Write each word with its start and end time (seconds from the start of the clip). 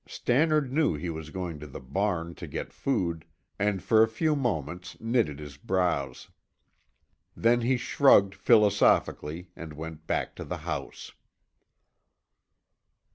Stannard 0.07 0.73
knew 0.73 0.95
he 0.95 1.11
was 1.11 1.29
going 1.29 1.59
to 1.59 1.67
the 1.67 1.79
barn 1.79 2.33
to 2.33 2.47
get 2.47 2.73
food, 2.73 3.23
and 3.59 3.83
for 3.83 4.01
a 4.01 4.07
few 4.07 4.35
moments 4.35 4.99
knitted 4.99 5.37
his 5.37 5.57
brows. 5.57 6.27
Then 7.37 7.61
he 7.61 7.77
shrugged 7.77 8.33
philosophically 8.33 9.51
and 9.55 9.73
went 9.73 10.07
back 10.07 10.33
to 10.37 10.43
the 10.43 10.57
house. 10.65 11.11